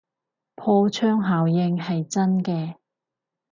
[0.55, 2.77] 破窗效應係真嘅